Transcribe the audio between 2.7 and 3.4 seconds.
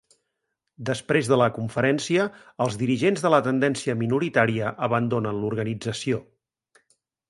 dirigents de